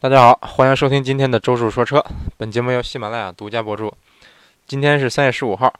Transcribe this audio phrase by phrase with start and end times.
[0.00, 2.00] 大家好，欢迎收听今天的周叔说车。
[2.36, 3.92] 本节目由喜马拉雅独家播出。
[4.64, 5.74] 今天是三月十五号，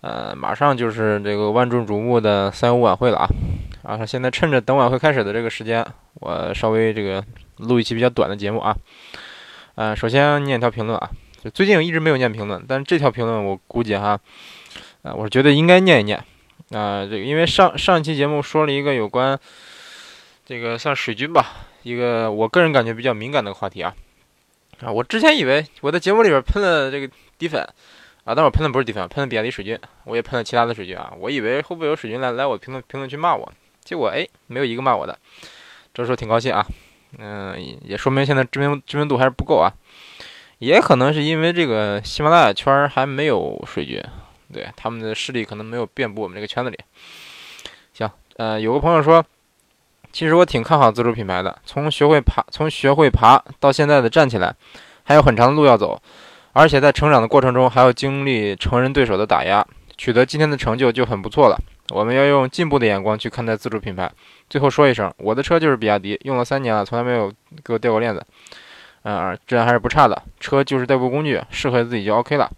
[0.00, 3.28] 呃，马上就是这个万众瞩目的三五晚会了啊！
[3.84, 7.24] 然后现在趁着等晚会开始的这个时间，我稍微这个
[7.58, 8.76] 录一期比较短的节目啊。
[9.76, 11.08] 呃，首先念一条评论啊，
[11.40, 14.18] 就最近一直没有念评论，但是这条评论我估计哈，
[15.02, 16.18] 呃，我觉得应该念一念
[16.72, 17.06] 啊。
[17.08, 19.38] 这个因为上上一期节目说了一个有关
[20.44, 21.68] 这个算水军吧。
[21.82, 23.94] 一个我个人感觉比较敏感的话题啊，
[24.82, 27.62] 啊，我之前以为我在节目里边喷了这个底粉
[28.24, 33.50] 啊，但我喷的不是底粉，喷的比亚迪水军，我也喷了其他的水军啊，我以为会不会有水军来来我评论评论区骂我，
[33.82, 35.18] 结果哎，没有一个骂我的，
[35.94, 36.66] 这时候挺高兴啊，
[37.18, 39.72] 嗯，也说明现在知名知名度还是不够啊，
[40.58, 44.02] 也可能是因为这个喜马拉雅圈还没有水军，
[44.52, 46.78] 对他们的势力可能没有遍布我们这个圈子里。
[47.94, 49.24] 行，呃，有个朋友说。
[50.12, 54.54] 其实我挺看好自主品牌的，从学会爬，从学会爬到现在的站起来，
[55.04, 56.00] 还有很长的路要走，
[56.52, 59.64] 而且在成长的过程中还要经历成人对手的打压，
[59.96, 61.56] 取得今天的成就就很不错了。
[61.90, 64.10] 我们要用进步的眼光去看待自主品牌。
[64.48, 67.32] 最后说一声，我的车就是比亚迪，用了三年了，从来没有
[67.64, 68.24] 给我掉过链子，
[69.02, 70.22] 嗯，质量还是不差的。
[70.38, 72.48] 车就是代步工具，适合自己就 OK 了。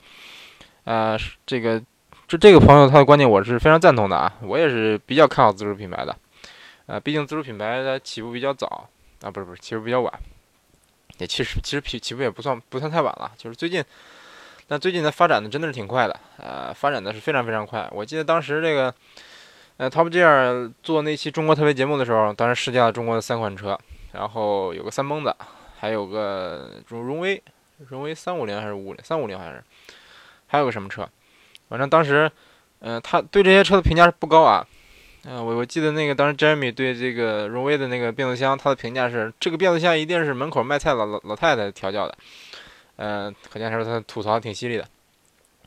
[0.85, 1.81] 呃，这个
[2.29, 6.15] 这这个朋友他的观点我是非常赞同的啊，我也是比较看好自主品牌的。
[6.93, 8.87] 啊，毕竟自主品牌它起步比较早
[9.23, 10.13] 啊，不是不是，起步比较晚，
[11.17, 13.83] 也其实其实起起步也不算不算太晚了，就是最近，
[14.69, 17.89] 但最近的发展的真的是挺快的，呃，发展的是非常非常快。
[17.93, 18.95] 我记得当时这个，
[19.79, 23.79] 呃，Top G 二做那期中国特别节目的时候，当时试驾了中国的三款车，
[24.13, 25.35] 然后有个三蹦子，
[25.79, 27.43] 还有个荣荣威，
[27.89, 29.65] 荣威三五零还是五五零，三五零好像是，
[30.47, 31.09] 还有个什么车，
[31.71, 32.31] 反正当时，
[32.81, 34.67] 嗯，他对这些车的评价是不高啊。
[35.25, 42.19] 嗯，我我记得那个当时 Jeremy 对这个荣威的那个变速箱，他的评价是这个变速箱一定是门口卖菜老老老太太调教的。
[42.97, 44.85] 嗯，可见他说他吐槽挺犀利的。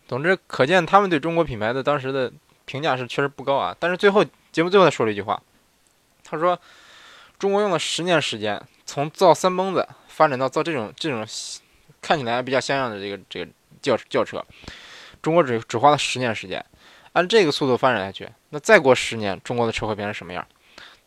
[0.07, 2.31] 总之，可见他们对中国品牌的当时的
[2.65, 3.73] 评价是确实不高啊。
[3.79, 5.41] 但是最后节目最后他说了一句话，
[6.23, 6.59] 他说
[7.39, 11.25] 中国用了十年时间，从造三蹦子发展到造这种这种
[12.01, 13.49] 看起来比较像样的这个这个
[13.81, 14.45] 轿轿车，
[15.21, 16.63] 中国只只花了十年时间。
[17.13, 20.47] 按这个速度发展下去，那再过十年，中国的车会变成什么样？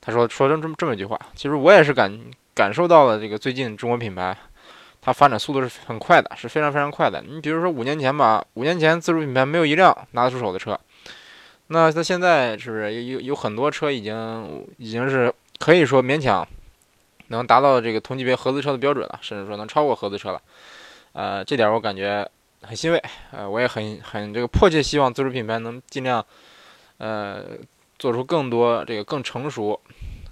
[0.02, 2.20] 他说说这么这么一句话，其实我也是感
[2.52, 4.36] 感受到了这个最近中国品牌，
[5.00, 7.22] 它发展速度是很快的，是非常非常快的。
[7.22, 10.78] 你比如说五年前吧，五年前自主品牌没有一辆拿得出手的车，
[11.68, 16.46] 那它现在是不是有有有很多车已经已经是可以说勉强
[17.28, 20.42] 能达到这个同级别合资车的标准了，甚至说能超过合资车了？
[21.14, 22.30] 呃，这点我感觉。
[22.60, 26.26] 很欣慰，呃，我也很很这个迫切希望自主品牌能尽量，
[26.98, 27.44] 呃，
[27.98, 29.80] 做出更多这个更成熟，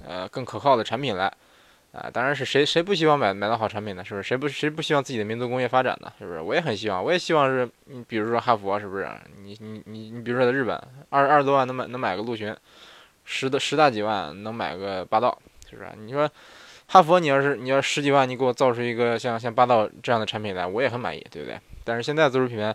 [0.06, 1.32] 呃，更可靠的产品来，
[1.92, 4.04] 啊，当然是谁谁不希望买买到好产品呢？
[4.04, 4.28] 是不是？
[4.28, 6.12] 谁不谁不希望自己的民族工业发展呢？
[6.18, 6.40] 是不是？
[6.40, 9.08] 我也很希望，我也希望是，你比如说哈佛，是不是？
[9.42, 10.76] 你你你你比如说在日本，
[11.08, 12.54] 二二十多万能买能买个陆巡，
[13.24, 15.36] 十的十大几万能买个霸道，
[15.70, 15.88] 是不是？
[15.96, 16.28] 你说
[16.86, 21.58] 哈佛，你要是你要十几万，你给我造出一个像像霸道这样的产品来，我也很满意，对不对？
[21.84, 22.74] 但是现在自主品牌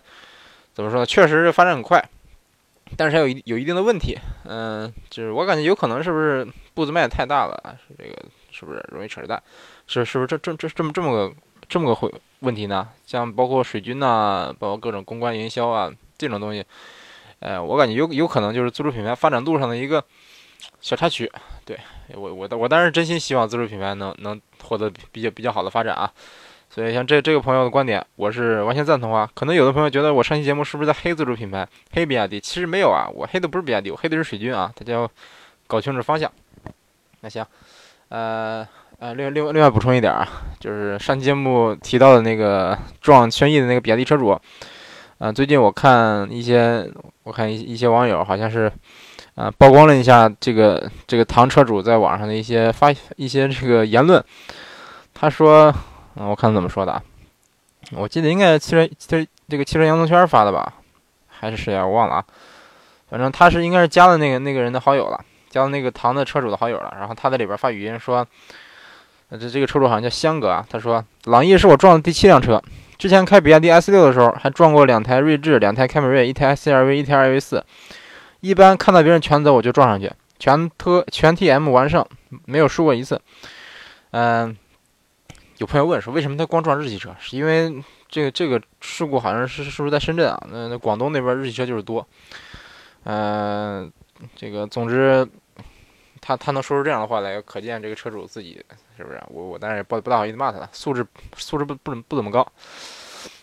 [0.72, 1.06] 怎么说呢？
[1.06, 2.02] 确实是发展很快，
[2.96, 4.18] 但是它有一有一定的问题。
[4.44, 7.76] 嗯，就是我感觉有可能是不是步子迈的太大了？
[7.88, 8.16] 是这个
[8.50, 9.42] 是不是容易扯着蛋？
[9.86, 11.34] 是是不是这这这这么这么个
[11.68, 12.88] 这么个会问题呢？
[13.06, 16.64] 像包括水军呐，包括各种公关营销啊这种东西，
[17.40, 20.04] 呃，我感觉有有可能就是自主品牌发展路上的一个
[20.80, 21.30] 小插曲。
[21.64, 21.78] 对
[22.14, 26.12] 我我我当然真心希望自主品牌能能获得比较比较好的发展啊。
[26.74, 29.28] 所以，像这这个朋友的观点，我是完全赞同啊。
[29.34, 32.40] 可能有的朋友觉得我上期节目是不是在黑自主品牌、黑比亚迪？
[32.40, 34.72] 其实没有啊，我黑的不是比亚迪，我黑的是水军啊。
[34.74, 35.10] 大家要
[35.66, 36.32] 搞清楚方向。
[37.20, 37.44] 那行，
[38.08, 38.66] 呃
[38.98, 40.26] 呃，另另另外补充一点啊，
[40.58, 44.30] 就是上期节目提到的那个撞轩逸的那个比亚迪车主，
[45.18, 46.90] 啊，最近我看一些
[47.24, 48.72] 我看一一些网友好像是
[49.34, 54.24] 啊曝光了一下这个这个唐车主在网上的一些发一些这个言论，
[55.12, 55.70] 他说。
[56.16, 57.02] 嗯，我看他怎么说的啊？
[57.92, 60.74] 我记得应该汽车这这个汽车洋葱圈发的吧，
[61.28, 61.84] 还是谁啊？
[61.84, 62.24] 我忘了啊。
[63.10, 66.94] 反正他是应该是加了那个那个人的好友了，加了那个唐的车主的好友了。
[66.98, 68.26] 然后他在里边发语音说，
[69.30, 70.64] 这这个车主好像叫香哥啊。
[70.70, 72.62] 他说，朗逸是我撞的第七辆车，
[72.96, 77.64] 之前开比亚迪 S 六的时候还撞过两台锐志、两台凯美瑞、一台 CRV、一台 2V 四。
[78.40, 82.06] 一般看到别人全责我就撞上去，全特全 TM 完胜，
[82.46, 83.20] 没有输过一次。
[84.12, 84.56] 嗯。
[85.62, 87.14] 有朋友问说，为什么他光撞日系车？
[87.20, 87.72] 是因为
[88.08, 90.46] 这个这个事故好像是是不是在深圳啊？
[90.50, 92.04] 那那广东那边日系车就是多。
[93.04, 93.90] 嗯，
[94.34, 95.24] 这个总之
[96.20, 98.60] 他他能说出这样的话来，可见这个车主自己
[98.96, 99.22] 是不是？
[99.28, 101.06] 我我当然也不不大好意思骂他了，素质
[101.36, 102.44] 素质不不不怎么高，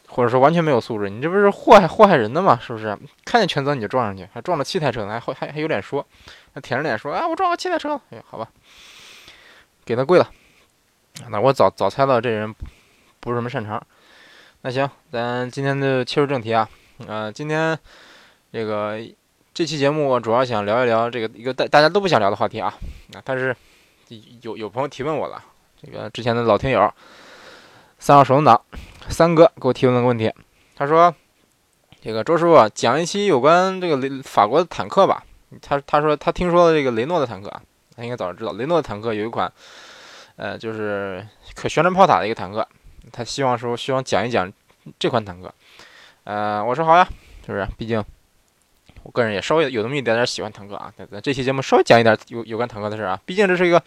[0.09, 1.09] 或者说完全没有素质。
[1.09, 2.59] 你这不是祸害祸害人的吗？
[2.61, 2.97] 是不是？
[3.23, 6.05] 看见全责你就撞上去，还撞了七台车呢，还还还有脸说，
[6.53, 7.97] 还舔着脸说啊，我撞了七台车。
[8.09, 8.49] 哎，好吧，
[9.85, 10.29] 给他跪了。
[11.27, 12.53] 那我早早猜到这人
[13.19, 13.81] 不是什么擅长。
[14.61, 16.67] 那行，咱今天就切入正题啊。
[17.07, 17.77] 呃，今天
[18.51, 18.99] 这个
[19.53, 22.73] 这期节目主要想聊一聊这个一个大大家都不想聊的话题啊。
[23.13, 23.55] 啊，但是
[24.41, 25.43] 有有朋友提问我了，
[25.81, 26.93] 这个之前的老听友
[27.99, 28.59] 三号手动挡
[29.09, 30.33] 三哥给我提问了个问题，
[30.75, 31.13] 他说
[32.01, 35.23] ：“这个周师傅讲一期有关这个雷法国的坦克吧。”
[35.61, 37.61] 他他说他听说了这个雷诺的坦克啊，
[37.95, 39.51] 他应该早就知道雷诺的坦克有一款
[40.39, 42.65] 呃就是可旋转炮塔的一个坦克。
[43.11, 44.51] 他希望说，希望讲一讲
[44.97, 45.53] 这款坦克，
[46.23, 47.07] 呃，我说好呀，
[47.45, 47.67] 是不是？
[47.77, 48.03] 毕竟
[49.03, 50.93] 我个人也稍微有那么一点点喜欢坦克啊。
[50.97, 53.19] 咱这期节目稍微讲一点有有关坦克的事啊。
[53.25, 53.83] 毕竟这是一个，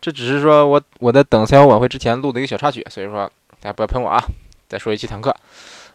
[0.00, 3.30] 这只是说我我在等赛后晚会之前录的一个小插曲，所以说
[3.60, 4.20] 大家不要喷我啊。
[4.68, 5.32] 再说一期坦克，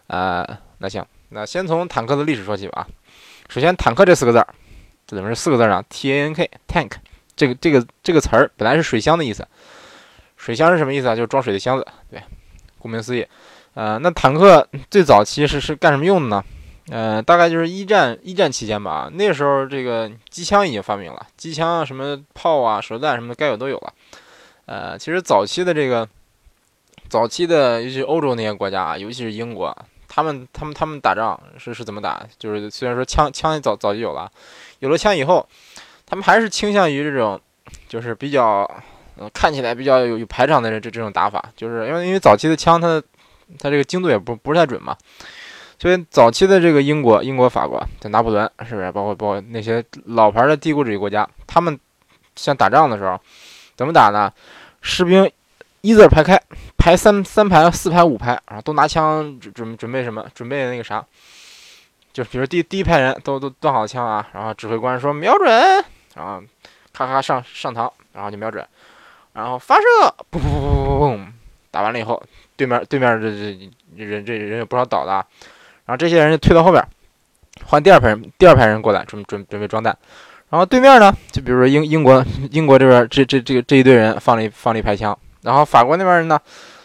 [0.08, 0.48] 啊，
[0.78, 2.88] 那行，那先从坦克的历史说起吧。
[3.50, 4.48] 首先，坦克这四个字儿，
[5.06, 6.92] 这怎么是四个字啊？T A N K，tank，
[7.36, 9.46] 这个这个这个词儿本来是水箱的意思，
[10.42, 11.16] 水箱是什么意思啊？
[11.16, 12.20] 就是装水的箱子，对。
[12.80, 13.24] 顾名思义，
[13.76, 16.44] 呃，那坦克最早期是是干什么用的呢？
[16.90, 19.08] 呃，大概就是一战一战期间吧。
[19.14, 23.94] 那时候这个机枪已经发明了，机枪啊、什么炮啊、手榴弹什么的该有都有了。
[24.66, 26.10] 呃，其实早期的这个
[27.08, 29.78] 早期的，尤其欧洲那些国家啊，尤其是英国，
[30.08, 32.26] 他们他们他们打仗是是怎么打？
[32.40, 34.32] 就是虽然说枪枪早早就有了，
[34.80, 35.48] 有了枪以后，
[36.08, 37.40] 他们还是倾向于这种，
[37.88, 38.68] 就是比较。
[39.30, 43.02] 看起来比较有有排场的这这种打法，就是因为因为早期的枪，它
[43.60, 44.96] 它这个精度也不不是太准嘛，
[45.80, 48.92] 所以早期的这个英国、英国、法国，在拿破仑是不是？
[48.92, 51.78] 包括包括那些老牌的帝国主义国家，他们
[52.36, 53.20] 像打仗的时候，
[53.76, 54.32] 怎么打呢？
[54.82, 55.30] 士兵
[55.82, 56.42] 一字排开，
[56.78, 60.26] 排三三排、四排、五排，然后都拿枪准准准备什么？
[60.34, 61.04] 准备那个啥？
[62.14, 65.50] 就比如第第一排人都都端好枪啊，然后指挥官说瞄准，
[66.16, 66.42] 然后
[66.94, 68.66] 咔咔上上膛，然后就瞄准。
[69.34, 69.84] 然后发射，
[70.30, 71.28] 嘣嘣嘣嘣嘣嘣，
[71.72, 72.22] 打完了以后，
[72.58, 73.30] 对面对面这
[73.98, 75.12] 这人这人有不少倒的，
[75.86, 76.86] 然后这些人就退到后边，
[77.66, 79.98] 换第二排人，第二排人过来准准准备装弹，
[80.50, 86.38] 然后对面呢，就比如说英英国英国这边这这这这一队人放了一放了一排枪，然后法国那边人呢，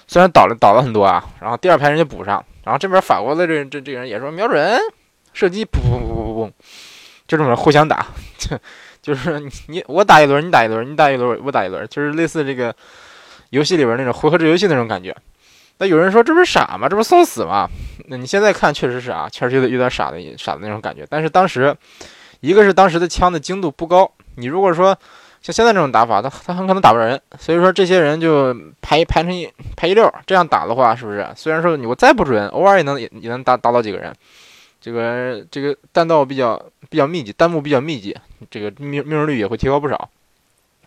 [0.07, 4.79] 虽然倒了倒了很多啊，然后第二排人就补上，然后这边法国的这这这个人也说瞄准
[5.33, 6.53] 射击，噗噗噗噗噗，
[7.27, 8.07] 就这么互相打。
[9.07, 9.39] 就是
[9.69, 12.75] 你我打一轮，你打一轮，你打一轮，我打一轮，就是类似这个
[13.51, 15.17] 游戏里边那种回合制游戏那种感觉。
[15.79, 16.89] 那有人说这不是傻吗？
[16.89, 17.69] 这不是送死吗？
[18.09, 21.07] 那你现在看确实是啊，确实有点有点傻的傻的那种感觉。
[21.09, 21.73] 但是当时，
[22.41, 24.89] 一个是当时的枪的精度不高，你如果说
[25.41, 27.21] 像现在这种打法，他他很可能打不着人。
[27.39, 31.25] 所以说这些人就排排成一排一溜，这样打的话，是不是？
[31.37, 34.13] 虽然说你我再不准，偶尔也能也也能打打倒几个人。
[34.79, 38.17] 这个这个弹道比较比较密集，弹幕比较密集，
[38.51, 40.09] 这个命命中率也会提高不少。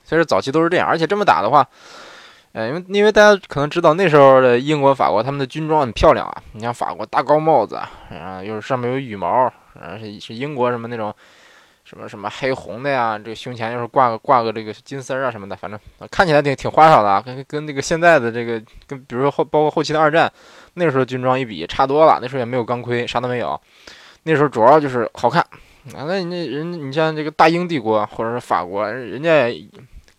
[0.04, 1.68] 所以说早期都是这样，而且这么打的话，
[2.54, 6.42] 呃，因为因为大家可能知道那时候的英国、法国他们的军装很漂亮啊。
[6.54, 7.80] 你像法国大高帽子，
[8.10, 11.14] 然后又是上面有羽毛，然后是是英国什么那种
[11.84, 15.80] 什么什么黑红的呀，这个胸前又是挂个挂个这个金丝儿啊什么的，反正
[16.10, 20.32] 看起来挺挺花哨的啊，跟跟那个现在的这个跟比如说后包括后期的二战。
[20.76, 23.60] 那时候军装一比差多了，那时候也没有钢盔，啥都没有。
[24.24, 25.46] 那时候主要就是好看
[25.96, 26.06] 啊。
[26.08, 29.50] 那你人，你像这个大英帝国或者是法国，人家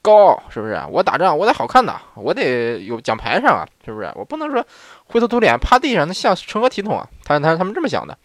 [0.03, 0.81] 高傲是不是？
[0.91, 4.11] 我打仗我得好看呐，我得有奖牌上啊，是不是？
[4.15, 4.65] 我不能说
[5.07, 7.09] 灰头土脸趴地上，那像成何体统啊？
[7.25, 8.17] 他他他们这么想的。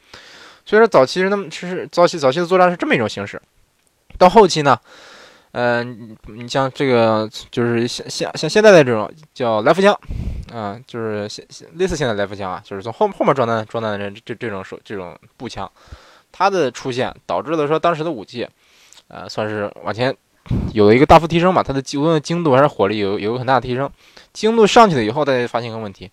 [0.65, 3.41] 所以说早期是那么，其实早期早期的作战是这么一种形式。
[4.17, 4.79] 到后期呢？
[5.57, 9.97] 嗯，你像这个，就是像像像现在的这种叫来福枪，
[10.53, 15.69] 啊，就是现类似现在来福枪啊，就是从后后面装弹装弹的人这这种手这种步枪，
[16.37, 18.45] 它的出现导致了说当时的武器，
[19.07, 20.13] 呃，算是往前
[20.73, 23.89] 有了一个大幅提升吧，它的无论精度还是火力有有个很大的提升，
[24.33, 26.11] 精度上去了以后，大家发现一个问题，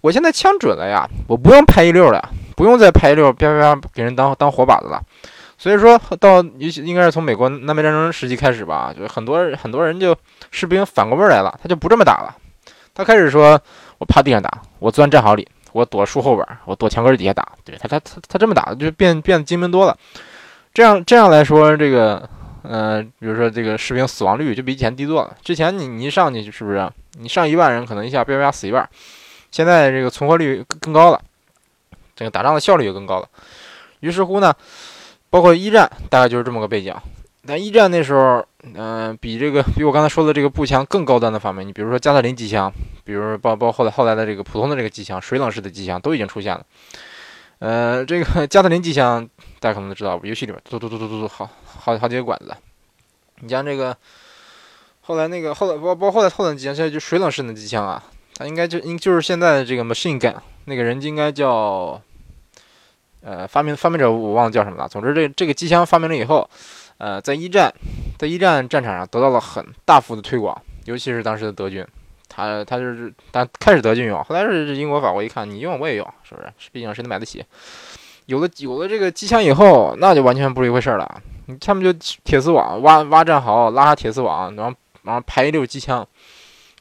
[0.00, 5.02] 我现在枪准了呀，我不用拍一溜了，不用再拍一溜，啪啪啪给人当当活靶子了。
[5.58, 10.14] 所以说到尤其应该是从美国南北战争时期开始吧，就很多很多人就
[10.52, 12.36] 士兵反过味来了，他就不这么打了，
[12.94, 13.60] 他开始说
[13.98, 19.98] 我趴地上打，我钻战壕里，我躲树后边，我躲墙根底下打，对他他他他这么打就变变得精明多了。
[20.72, 22.26] 这样这样来说，这个
[22.62, 25.36] 呃，比如说这个士兵死亡率就比以前低多了。
[25.42, 26.88] 之前你你一上去是不是
[27.18, 28.88] 你上一万人可能一下啪啪死一半，
[29.50, 31.20] 现在这个存活率更高了，
[32.16, 33.28] 这个打仗的效率也更高了。
[34.00, 34.54] 于是乎呢。
[35.30, 36.94] 包括一战大概就是这么个背景，
[37.44, 42.72] 但一战那时候嗯，比这个比我刚才说的这个步枪更高端的发明，你比如说加特林机枪，
[43.04, 46.64] 比如包包括后来后来的这个普通的这个机枪，水冷式的机枪都已经出现了。
[47.58, 49.28] 呃，这个 加特林机枪
[49.60, 52.56] 大家可能都知道，游戏里边嘟嘟嘟嘟嘟嘟好好好几个管子。
[53.40, 53.94] 你像这个
[55.02, 58.02] 后来那个后来包包括后来后来机枪，现在就水冷式的机枪啊，
[58.36, 62.00] 它应该就应就是现在的这个 machine gun，那个人应该叫
[63.22, 64.88] 呃发明发明者我忘了叫什么了。
[64.88, 66.48] 总之这这个机枪发明了以后。
[66.96, 67.74] 呃，在一战，
[68.24, 71.86] 在一战战场上得到了很大幅的推广，尤其是当时的德军，
[72.26, 76.50] 他他就是但开始德军用，后来是英国法国一看你用我也用，是不是？
[76.72, 77.44] 毕竟谁能买得起？
[78.24, 81.20] 有了有了这个机枪以后，那就完全不是一回事了。
[81.60, 81.92] 他们就
[82.24, 86.06] 铁丝网挖挖战壕，拉上铁丝网，然后然后排一溜机枪，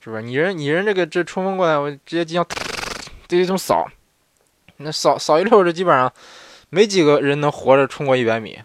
[0.02, 0.22] 是不是？
[0.22, 2.46] 你人你人这个这冲锋过来，我直接机枪
[3.28, 3.86] 就一通扫，
[4.78, 6.10] 那扫扫一溜，这基本上
[6.70, 8.58] 没几个人能活着冲过一百米。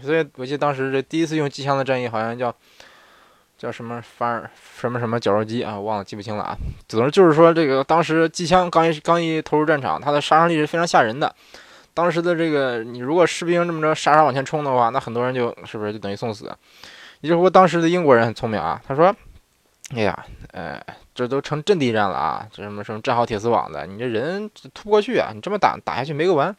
[0.00, 2.54] 所以我记得当时这第一次用机枪的战役好像叫
[3.58, 6.56] 叫什么反尔什么什么绞肉机啊，忘了记不清了啊。
[6.88, 11.32] 总之就是说，这个当时机枪刚一刚一投入战场，它的杀伤力是非常吓人的。
[11.94, 16.46] 当时的这个你如果士兵这么着杀杀往前冲的话，那很多人就是不是就等于送死？
[17.20, 19.14] 也就是说，当时的英国人很聪明啊，他说
[19.94, 20.80] ：“哎呀，呃，
[21.14, 26.56] 这都成阵地战了啊，这什么什么战壕铁丝网的，你这人突不过去啊，你这么打打下去没个完。”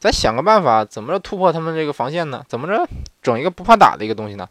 [0.00, 2.42] 咱想个办法，怎么着突破他们这个防线呢？
[2.48, 2.88] 怎么着
[3.22, 4.48] 整一个不怕打的一个东西呢？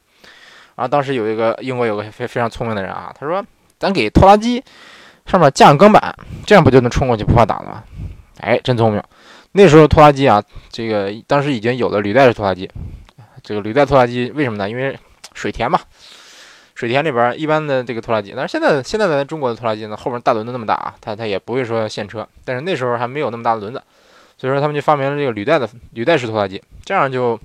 [0.76, 3.44] 然后当时有一个英国有个非非常聪明的人啊，他说
[3.80, 4.64] ：“咱给拖拉机
[5.26, 6.16] 上面架上钢板，
[6.46, 7.84] 这样不就能冲过去不怕打了吗？”
[8.42, 9.04] 哎，真聪明。
[9.54, 10.42] 那时候拖拉机啊，
[10.72, 12.70] 这个当时已经有了履带式拖拉机。
[13.42, 14.70] 这个履带拖拉机为什么呢？
[14.70, 14.98] 因为
[15.34, 15.80] 水田嘛，
[16.76, 22.26] 水田里边一般的这个拖拉机，但是现在现在咱中国的拖拉机呢，后面大轮子那么大啊，它它也不会说陷车。
[22.46, 23.82] 但是那时候还没有那么大的轮子。
[24.40, 27.38] 所以说，他们就发明了这个履带的履带式拖拉机，这样就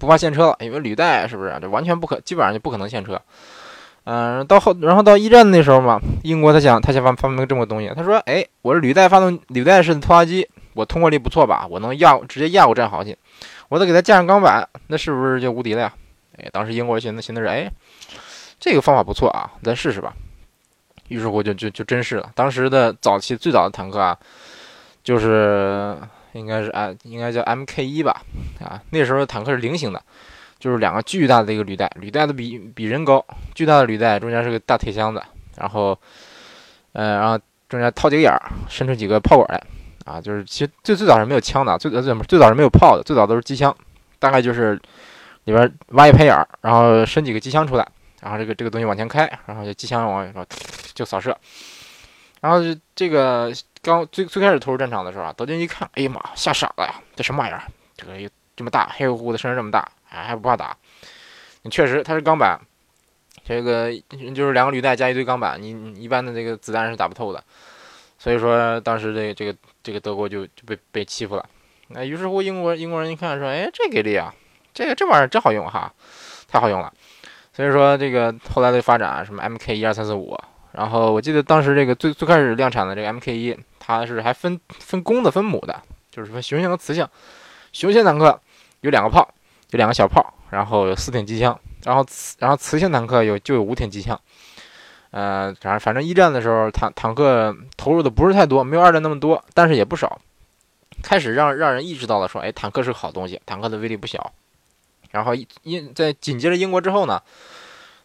[0.00, 0.56] 不怕陷车了。
[0.58, 3.22] 因为履带是不是这完全不可，基本上就不可能陷车。
[4.02, 11.64] 嗯，到后，然后到一战那时候嘛，英国他想他想发发明这么个东西，他说：“哎，我是履带发动履带式的拖拉机，我通过力不错吧？
[11.70, 13.16] 我能压直接压过战壕去，
[13.68, 15.94] 我再给它架上钢板，那是不是就无敌了呀？”
[16.36, 17.70] 哎，当时英国人寻思寻思着，哎，
[18.58, 20.12] 这个方法不错啊，咱试试吧。
[21.06, 22.32] 于是乎就就就真试了。
[22.34, 24.18] 当时的早期最早的坦克啊。
[25.08, 25.96] 就是
[26.32, 28.20] 应该是啊，应该叫 M K 一吧，
[28.60, 30.02] 啊，那时候坦克是菱形的，
[30.58, 33.24] 就是两个巨大的一个履带，履带的比比人高，
[33.54, 35.22] 巨大的履带中间是个大铁箱子，
[35.56, 35.98] 然后，
[36.92, 37.38] 呃，然后
[37.70, 38.38] 中间掏几个眼儿，
[38.68, 43.74] 伸出几个炮管来，啊，就是其实最最早是没有枪的，最最最早是没有炮的，最早都是机枪，
[44.18, 44.74] 大概就是
[45.44, 47.88] 里边挖一排眼儿，然后伸几个机枪出来，
[48.20, 50.46] 然后这个这个东西往前开，然后就机枪往说
[50.92, 51.34] 就扫射，
[52.42, 53.50] 然后就这个。
[53.82, 56.94] 刚最最开始投入战场的时候啊，德军一看，哎呀妈，吓傻了呀！
[57.14, 57.62] 这什么玩意儿？
[57.96, 60.76] 这个这么大，黑乎乎的，身上这么大，哎还不怕打？
[61.70, 62.58] 确实，它是钢板，
[63.44, 63.92] 这个
[64.34, 67.42] 就是两个履带加一堆钢板，你一般的这个子弹是打不透的。
[68.18, 71.48] 所以说，当时这个这个这个德国就就被被欺负了。
[71.88, 74.34] 那于是乎，英国英国人一看说，哎，这给力啊！
[74.74, 75.92] 这个这玩意儿真好用哈，
[76.48, 76.92] 太好用了。
[77.52, 80.38] 所以说，这个后来的发展，什么 MK 一二三四五。
[80.78, 87.04] 然后我记得当时这个最最开始量产的这个 M K 一，它是还分分公的分母的，就是说雄性和雌性。
[87.72, 88.40] 雄性坦克
[88.82, 89.28] 有两个炮，
[89.70, 94.20] 有两个小炮，然后有四挺机枪，然后雌然后雌性坦克有就有五挺机枪。
[95.10, 100.20] 呃，反正反正一战的时候坦坦克投入的不是太多，没有二战那么多，但是也不少。
[101.02, 104.32] 开始让让人意识到了说，哎，坦克是个好东西，坦克的威力不小。
[105.10, 107.20] 然后英在紧接着英国之后呢？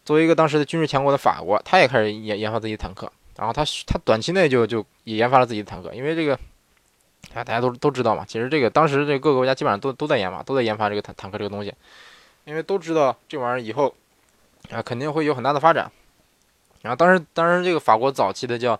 [0.04, 6.34] 作为一个当时的军事强国的法国，他也开始研研发自己的坦克，然后他他短期内就就也研发了自己的坦克，因为这个
[7.32, 11.72] 啊大家都都知道嘛，其实这个当时这各个国家基本上都都在研发，都在研发这个坦坦克这个东西，
[12.44, 13.94] 因为都知道这玩意儿以后
[14.70, 15.90] 啊肯定会有很大的发展。
[16.82, 18.78] 然后当时当时这个法国早期的叫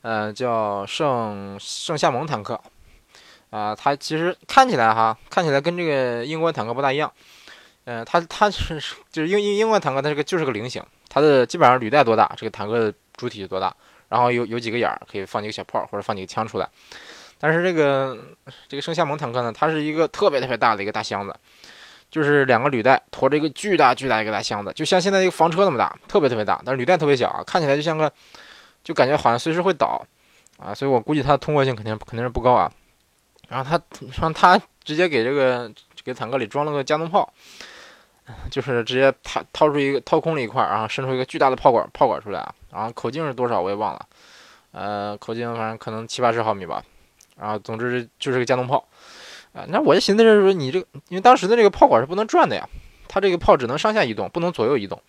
[0.00, 2.58] 呃叫圣圣夏蒙坦克
[3.50, 7.12] 啊，它其实看起来哈看起来跟这个英国坦克不大一样。
[7.86, 8.80] 嗯，它它是
[9.12, 13.74] 就是英英英国坦克，它这个就是个菱形，它的基本上履带多大，这个坦克的主体就多大，
[14.08, 16.68] 然后有有几个眼儿可以放几个小炮或者放几个枪出来。
[17.38, 18.16] 但是这个
[18.68, 21.36] 这个圣夏蒙坦克呢，它是一个特别特别大的一个大箱子，
[22.10, 28.10] 就是两个履带驮着一个巨大巨大一个大箱子，就像现在一个房车那么大，特别特别大，但是履带特别小啊，看起来就像个，
[28.82, 30.02] 就感觉好像随时会倒
[30.56, 32.72] 啊，所以我估计它的通过性肯定肯定是不高啊。
[33.48, 33.78] 然后它
[34.18, 35.70] 让它直接给这个
[36.02, 37.30] 给坦克里装了个加农炮。
[38.50, 44.06] 就是直接掏掏出一个掏空了一块，然后伸出一个巨大的炮管炮管出来啊，然后口径是多少我也忘了，
[44.72, 46.82] 呃，口径反正可能七八十毫米吧，
[47.36, 48.86] 然后总之就是个加农炮
[49.52, 49.64] 啊。
[49.68, 52.68] 那我就寻思着说，你这个因为当时的这个炮管是不能转的呀，
[53.08, 55.00] 它这个炮只能上下移动，不能左右移动。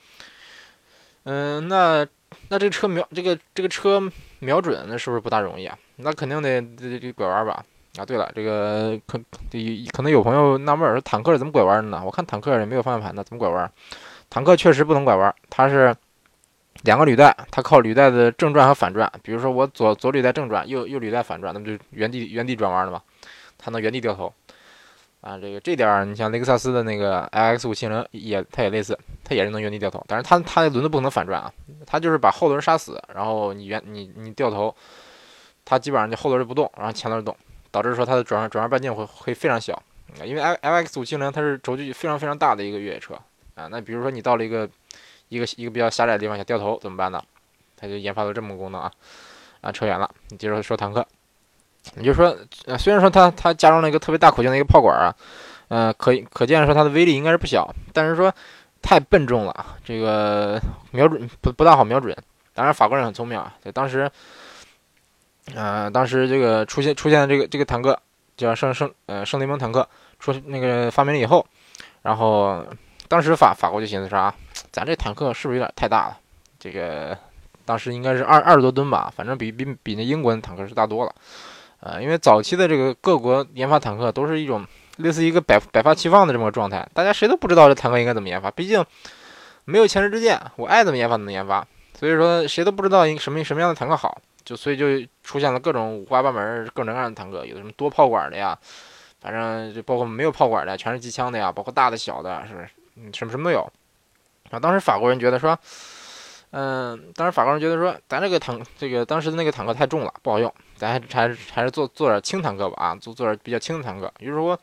[1.23, 2.05] 嗯，那
[2.49, 5.77] 那这个车瞄这个这个车瞄准，那是不是不大容易啊？
[5.95, 7.65] 那肯定得得得拐弯吧？
[7.97, 9.19] 啊，对了，这个可
[9.91, 12.01] 可能有朋友纳闷，说坦克是怎么拐弯的呢？
[12.05, 13.71] 我看坦克也没有方向盘的，怎么拐弯？
[14.29, 15.95] 坦克确实不能拐弯，它是
[16.83, 19.11] 两个履带，它靠履带的正转和反转。
[19.23, 23.01] 比如说我左左履带正转，右右履带反转，那不就原地原地转弯了吗？
[23.57, 24.31] 它能原地掉头。
[25.21, 31.51] 啊，这个这点儿，你像雷克萨斯的那个 L X 五七零也，它也类似，它也是能原地掉头，但是它它的轮子不能反转啊，
[31.83, 34.75] 它就是把后轮杀死，然后你原你你掉头，
[35.63, 37.35] 它基本上就后轮就不动，然后前轮动，
[37.75, 39.77] 导致说它的转弯转弯半径会会非常小，
[40.23, 43.15] 因为 L L X 五七零它是轴距非常非常大的一个越野车
[43.55, 44.69] 啊，那比如说你到了一个
[45.27, 47.21] 一个一个比较狭窄的地方想掉头怎么办呢？
[47.75, 48.89] 它就研发了这么个功能啊，
[49.59, 51.05] 啊扯远了，你接着说坦克。
[51.95, 52.33] 你就说，
[52.79, 55.13] 虽然说它它加装了一个特别大口径的一个炮管啊，
[55.67, 58.33] 呃，可可见说它的威力应该是不小，但是说
[58.81, 60.59] 太笨重了，这个
[60.91, 62.15] 瞄准不不大好瞄准。
[62.53, 64.09] 当然法国人很聪明啊，在当时，
[65.53, 67.99] 呃，当时这个出现出现的这个这个坦克
[68.35, 69.87] 叫圣圣呃圣雷蒙坦克
[70.19, 71.45] 出那个发明了以后，
[72.01, 72.65] 然后
[73.07, 74.33] 当时法法国就寻思啥，
[74.71, 76.17] 咱这坦克是不是有点太大了？
[76.59, 77.15] 这个
[77.63, 81.13] 当时应该是二二十多吨吧，反正比比比那英国的坦克是大多了。
[81.81, 84.65] 呃，因为早期的这个各国研发坦克都是一种
[84.97, 88.83] 类似一个百百发齐放的这么个状态，大家谁都不知道这坦克应该怎么研发，毕竟
[89.65, 91.67] 没有前车之鉴，我爱怎么研发怎么研发，
[91.99, 94.85] 所以说谁都不知道一什么什么样的坦克好，就所以就
[95.23, 98.57] 出现了各种五花八门、各种各样的坦克，有的什么多炮管的呀，
[99.19, 103.69] 反正就包括没有炮管的，全是机枪的呀，包括大的小的，是不是嗯什么什么都有。
[104.51, 105.57] 然啊，当时法国人觉得说。
[106.51, 114.09] 嗯，当时法国人觉得说，咱这个坦，这个当时的那个坦克太重了，不好用，咱还还是还是做做点轻坦克吧，啊，做做点比较轻的坦克。
[114.19, 114.57] 于是说，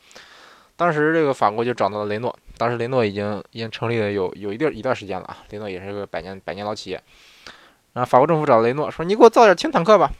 [0.74, 7.02] 当时这个法国就找到了雷诺，当时雷诺已经已经成立了有有一段一段时间了啊，雷诺也是个百年百年老企业。
[7.92, 10.11] 然后法国政府找雷诺说，你给我造点轻坦克吧。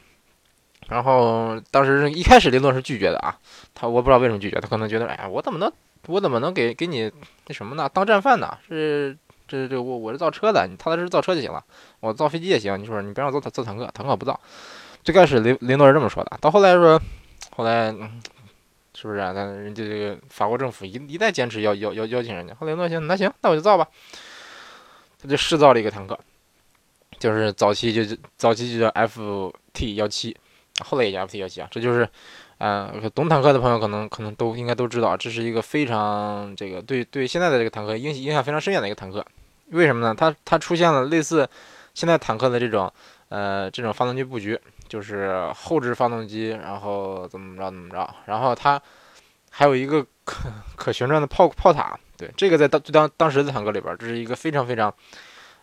[0.89, 3.39] 然后当时一开始雷诺是拒绝的啊，
[3.75, 5.73] 他我不知道为什么拒绝，他可能觉得，哎呀，我怎么能
[6.07, 7.11] 我怎么能给给你
[7.47, 7.89] 那什么呢？
[7.93, 8.59] 当战犯呢？
[8.69, 9.17] 是。
[9.49, 11.63] 这这我我是造车的，你踏踏实实造车就行了。
[12.01, 14.41] 我造飞机也行，你说你别让我造造坦克，坦克不造。
[15.05, 16.99] 最开始雷雷诺是这么说的，到后来说，
[17.55, 18.23] 后来嗯
[18.95, 19.19] 是不是？
[19.19, 19.33] 啊？
[19.35, 23.87] 但人家这个法国政府一一再坚持要要要邀请人家，后来雷诺行，那行，那我就造吧。
[25.21, 26.19] 他就试造了一个坦克，
[27.23, 30.37] 就是早期就早期就叫 F T 幺七，
[30.85, 32.09] 后来也叫 F T 幺七啊，这就是。
[32.59, 39.27] 啊，懂坦克的朋友可能可能都应该都知道，这是一个非常这个对对现在的这个坦克影影响非常深远的一个坦克。
[39.71, 40.15] 为什么呢？
[40.17, 41.49] 它它出现了类似
[41.93, 42.93] 现在坦克的这种
[43.31, 44.57] 呃这种发动机布局，
[44.87, 48.81] 就是后置发动机，然后怎么着怎么着，然后它
[49.51, 51.99] 还有一个可可旋转的炮炮塔。
[52.17, 54.95] 对，这个在当当当时的坦克里边，这是一个非常非常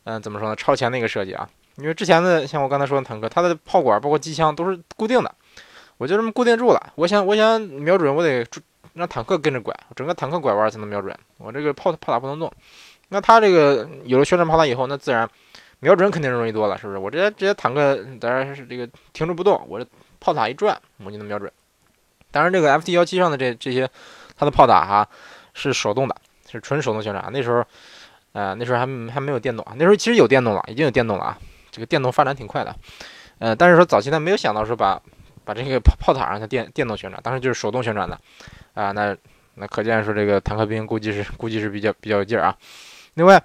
[0.09, 1.47] 嗯怎么说呢超前的一个设计啊。
[1.75, 5.33] 因为之前的像我刚才说的坦克，它的炮管包括机枪都是固定的。
[5.97, 6.93] 我就这么固定住了。
[6.95, 8.45] 我想，我想瞄准，我得
[8.93, 11.15] 让坦克跟着拐，整个坦克拐弯才能瞄准。
[11.37, 12.51] 我这个炮炮塔不能动。
[13.09, 15.29] 那它这个有了旋转炮塔以后，那自然
[15.79, 16.99] 瞄准肯定容易多了，是不是？
[16.99, 19.85] 我直接直接坦克当然是这个停住不动，我这
[20.19, 21.51] 炮塔一转，我就能瞄准。
[22.31, 23.89] 当然，这个 F T 幺七上的这这些，
[24.37, 25.07] 它的炮塔哈
[25.53, 26.15] 是手动的，
[26.49, 27.29] 是纯手动旋转。
[27.33, 27.65] 那时候，
[28.39, 29.73] 呃，那时候还还没有电动啊。
[29.75, 31.37] 那时候其实有电动了，已经有电动了啊。
[31.71, 32.75] 这个电动发展挺快的，
[33.39, 35.01] 呃，但是说早期他没有想到说把。
[35.45, 38.15] 把这个炮炮塔让它电电动旋转，当时就是手动旋转的，
[38.75, 39.17] 啊，那
[39.55, 42.55] 那可见说这个坦克兵估计是估计是比较比较有劲儿啊。
[43.15, 43.41] 另外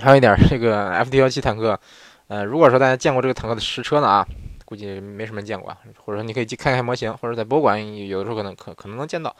[0.00, 1.78] 还有一点，这个 F T 幺七坦克，
[2.28, 4.26] 呃，如果说大家见过这个坦克的实车呢啊，
[4.64, 9.36] 估计没什么见过，或者说你可以去看看模型，或者在博物馆有的时候可能可可能能见到。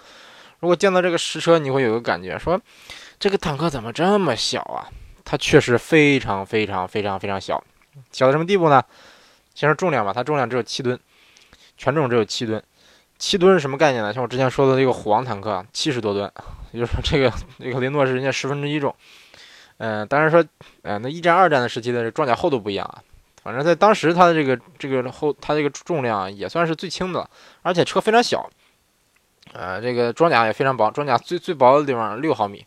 [0.59, 2.61] 如果见到这个实车，你会有个感觉，说
[3.23, 4.91] 这个坦克怎么这么小啊？
[5.25, 7.63] 它确实非常非常非常非常小，
[8.11, 8.83] 小到什么地步呢？
[9.55, 10.99] 先说重量吧，它重量只有七吨。
[11.77, 12.61] 全重只有七吨，
[13.21, 14.13] 七吨是什么概念呢？
[14.13, 16.29] 像我之前说的这个虎王坦克，七十多吨，
[16.73, 18.93] 也就是说这个这个雷诺是人家十分之一重。
[19.77, 20.45] 嗯，当然说，
[20.83, 23.01] 呃，那一战、二战的时期的装甲厚度不一样啊。
[23.41, 27.31] 反正在当时它的这个这个厚，它这个重量也算是最轻的，
[27.63, 28.51] 而且车非常小。
[29.53, 32.65] 呃，这个装甲也非常薄，装甲最最薄的地方六毫米，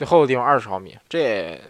[0.00, 0.96] 最厚的地方二十毫米。
[1.10, 1.60] 这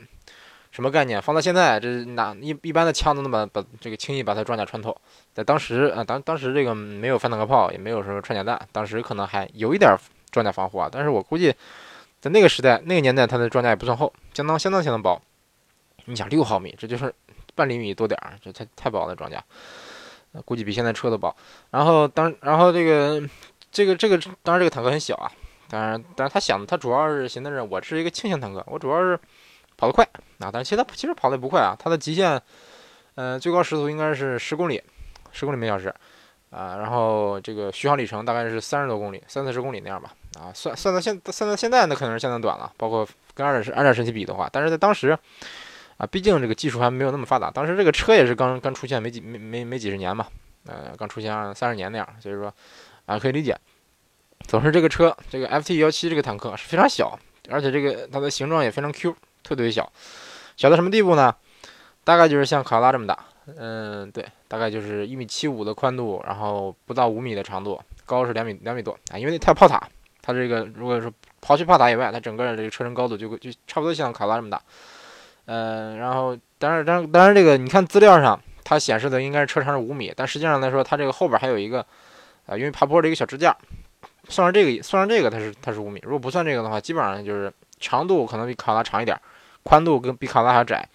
[0.71, 1.21] 什么概念？
[1.21, 4.97] 放到现在，这哪一一般的枪都能把把这个轻易把它装甲穿透。
[5.35, 9.97] 在当时啊，当当时这个没有反坦克炮，也没有什么穿甲弹，当时可能还有一点
[10.31, 10.88] 装甲防护啊。
[10.93, 11.53] 但是我估计，
[12.21, 15.21] 在那个时代、那个年代，它的装甲也不算厚，相当相当相当薄。
[16.05, 17.12] 你想六毫米，这就是
[17.57, 19.43] 半厘米多点儿，这太太薄了装甲，
[20.45, 21.35] 估计比现在车都薄。
[21.73, 23.21] 然后当然后这个
[23.73, 25.33] 这个这个当然这个坦克很小啊，
[25.70, 29.18] 当然，但是他想，他主要是寻思着我是一个轻型坦克，我主要是
[29.76, 30.04] 跑得快
[30.40, 30.50] 啊。
[30.52, 32.40] 但是其实他其实跑得不快啊，他的极限，
[33.14, 34.83] 呃，最高时速应该是十公里，
[35.33, 35.94] 十公里每小时
[36.50, 36.76] 啊。
[36.76, 40.12] 然后这个续航里程大概是三十多公里，三四十公里那样吧。
[40.38, 42.72] 啊，算算到现算到现在，那可能是相当短了。
[42.76, 45.16] 包括跟二战二战时期比的话，但是在当时
[45.96, 50.26] 啊，毕竟这个技术还没有那么发达，当时这个车也是刚刚出现没几没没没几十年嘛，
[50.66, 52.52] 呃，刚出现二三十年那样，所以说
[53.06, 53.56] 啊，可以理解。
[54.50, 57.16] 总之，这个车，这个 FT 幺七这个坦克是非常小，
[57.48, 59.88] 而且这个它的形状也非常 Q，特别小，
[60.56, 61.32] 小到什么地步呢？
[62.02, 63.16] 大概就是像卡罗拉这么大，
[63.56, 69.16] 嗯，对，大概就是一米七五的宽度，然后不到五米的长度，高是两米两米多啊。
[69.16, 69.80] 因为它有炮塔，
[70.20, 71.08] 它这个如果说
[71.40, 74.60] 刨去炮塔以外，它整个这个车身高度就就差不多像卡罗拉这么大，
[75.44, 81.86] 嗯，然后当然当然当然这个你看资料上它显示的应该是车长是五米，但实际上来说，它这个后边还有一个
[82.46, 83.56] 啊，因为爬坡的一个小支架。
[84.31, 86.01] 算上这个，算上这个，它是它是五米。
[86.05, 89.21] 如果不算这个的话，基本上就是长度可能比卡拉长一点，
[89.62, 90.88] 宽度跟比卡拉还窄，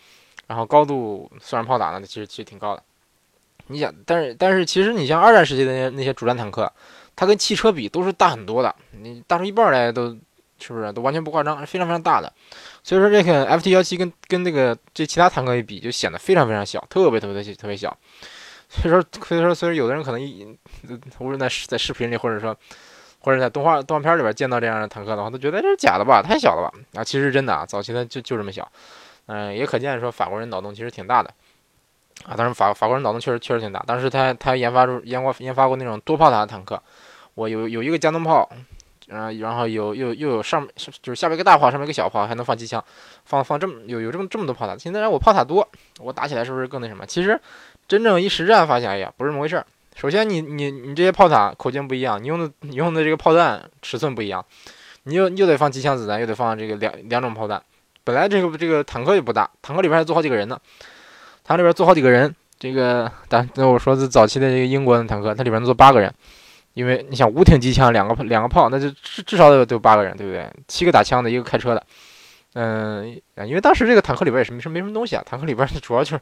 [0.48, 2.82] 然后高度算上炮塔呢，其实其实挺高的。
[3.67, 6.71] 你想，但是但是其实你像二战时期的那些那些主战坦克，
[7.15, 10.10] 它跟汽车比都是大很多的，你大出一半来都
[10.60, 12.32] 是不是都完全不夸张，非常非常大的。
[12.84, 17.98] 所以说这个 FT 幺七跟跟那个这其他坦克一比，就显得非常非常小，特别特别的特别小。
[18.69, 20.58] 所以说所以说所以有的人可能一
[21.19, 22.56] 无论在在视频里或者说。
[23.25, 26.21] 或者在动画动画片里边见到这样的坦克的话，都觉得这是假的吧？
[26.21, 27.01] 太小了吧？
[27.01, 28.71] 啊，其实真的啊，早期的就就这么小，
[29.25, 31.33] 嗯，也可见说法国人脑洞其实挺大的，
[32.27, 33.83] 啊，当然法法国人脑洞确实确实挺大。
[33.88, 36.79] 当时他他研发出研发研发过那种多炮塔的坦克，
[37.33, 38.47] 我有有一个加农炮，
[39.09, 40.67] 嗯，然后有又又有上
[41.01, 42.83] 就是下边一个大炮，上面一个小炮，还能放机枪，
[43.25, 44.77] 放放这么有有这么这么多炮塔。
[44.77, 45.67] 现在让我炮塔多，
[45.99, 47.03] 我打起来是不是更那什么？
[47.07, 47.41] 其实
[47.88, 49.65] 真正一实战发现，哎呀，不是那么回事儿。
[49.95, 54.45] 首先，你你你这些炮塔口径不一样，你用的你用的这个炮弹尺寸不一样，
[55.03, 57.63] 你又又得放机枪子弹，又得放这个两两种炮弹。
[58.03, 60.60] 本来这个这个坦克也不大，坦克里边还坐好几个人呢。
[61.45, 66.13] 它里边坐好几个人，这个但那我说是早期的这个英国的坦克，它里边坐八个人，
[66.73, 70.45] 因为你想五挺机枪，两个两个炮，那就至至少得有八个人，对不对？
[70.67, 71.81] 七个打枪的，一个开车的，
[72.53, 76.19] 嗯，因为当时这个坦克里边也是没什么没什么东西啊，坦克里边主要就是。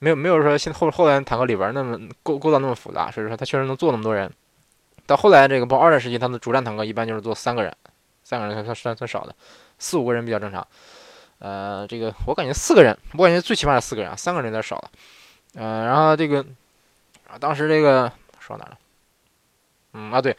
[0.00, 4.30] 没有没有说现后后来坦克里边那么构构造那么复杂，所以说它确实能坐那么多人。
[5.06, 7.74] 到后来这个包二战时期，它的主战坦克一般就是坐三个人，
[8.24, 9.34] 三个人算算算少的，
[9.78, 10.66] 四五个人比较正常。
[11.38, 14.90] 呃，这个我感觉四个人，我感觉最起码是四个人，三个人有点少了。
[15.54, 16.44] 呃，然后这个
[17.28, 18.78] 啊，当时这个说哪了？
[19.92, 20.34] 嗯啊对，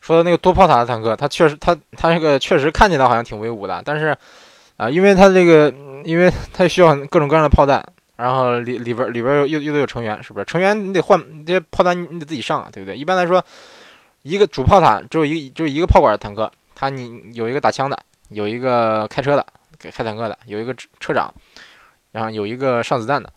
[0.00, 4.16] 说的那个多炮塔的坦克，它确实它它这个确实看起来好像挺威武的，但是
[4.76, 5.72] 啊，因为它这个
[6.04, 7.84] 因为它需要各种各样的炮弹。
[8.16, 10.44] 然后里里边里边又又得有成员，是不是？
[10.44, 12.96] 成员你得换你这炮弹，你得自己上啊，对不对？
[12.96, 13.44] 一般来说，
[14.22, 17.98] 一个主炮塔只有一就一个炮管坦克，它你有一个打枪的，
[18.28, 19.44] 有一个开车的
[19.78, 21.32] 给开坦克的，有一个车长，
[22.12, 23.32] 然后有一个上子弹的，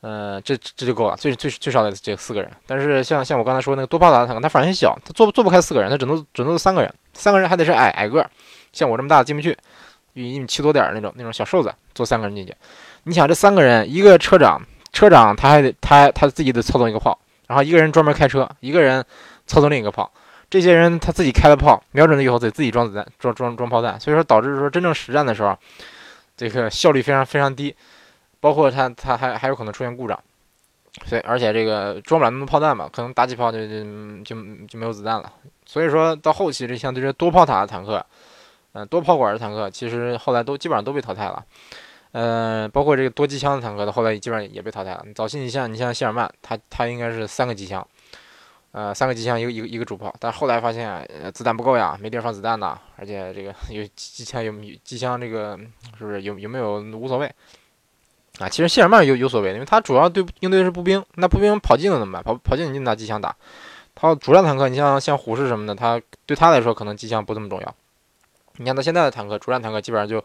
[0.00, 2.50] 呃，这这就够了，最最最少得这四个人。
[2.66, 8.26] 但是像像我刚才说那个多炮塔的坦克，它反应小，它坐坐不开四个人，它只能只能三个人，三个人还得是矮矮个，
[8.72, 9.54] 像我这么大进不去，
[10.14, 12.54] 一米七多点那种那种小瘦子，坐三个人进去。
[13.08, 14.60] 你想这三个人，一个车长，
[14.92, 19.02] 车长他还得他他自己得操纵一个炮，然后一个人专门开车，一个人
[19.46, 20.12] 操纵另一个炮。
[20.50, 23.98] 这些人他自己开了炮，瞄准了以后得自己装子弹，装装装炮弹。
[23.98, 25.56] 所以说导致说真正实战的时候，
[26.36, 27.74] 这个效率非常非常低，
[28.40, 30.20] 包括他他还还有可能出现故障。
[31.06, 34.34] 所以而且这个装不了那么多炮弹嘛，可能打几炮就就
[34.68, 35.32] 就没有子弹了。
[35.64, 38.04] 所以说到后期这像这些多炮塔的坦克，
[38.72, 41.42] 嗯，多炮管的坦克，其实后来都基本上都被淘汰了。
[42.12, 45.04] 呃，包括这个多机枪的坦克的，后来基本上也被淘汰了。
[45.14, 47.86] 早期你像你像谢尔曼，他他应该是三个机枪，
[48.72, 55.58] 呃，三个机枪一个一个一个主炮，但后来发现子弹不够呀，没地方放子弹呐，而且这个有机枪有机枪这个
[55.98, 57.30] 是不是有有没有无所谓
[58.38, 58.48] 啊？
[58.48, 62.22] 其实谢尔曼有有所谓，因为他主要对应对的是步兵，那步兵跑近了怎么办？
[62.22, 63.36] 跑跑近你就拿机枪打。
[63.94, 67.74] 他主战坦克，你像像虎式什么的，他对他来说可能机枪不这么重要。
[68.56, 70.24] 你看他现在的坦克，主战坦克基本上就。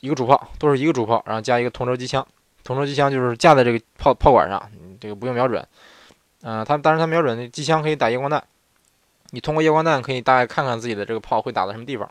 [0.00, 2.26] 一个主炮都是一个主炮，然后加一个同轴机枪，
[2.64, 4.60] 同轴机枪就是架在这个炮炮管上，
[4.98, 5.66] 这个不用瞄准。
[6.42, 8.42] 嗯，它当然它瞄准那机枪可以打夜光弹，
[9.30, 12.10] 你通过夜光弹可以大概看看自己的这个炮会打到什么地方。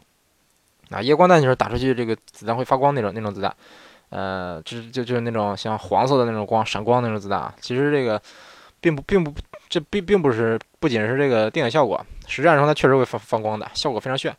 [0.92, 3.56] 啊，夜光弹就是打出去这个子弹会发光那种那种子弹，
[4.10, 7.54] 呃，就是就就是那种像黄色的那种光闪光那种子弹啊。
[7.60, 8.22] 其实这个
[8.80, 9.34] 并不并不
[9.68, 14.36] 这并并不是不仅是这个电影效果，实战中它确实会发发光的，效果非常炫。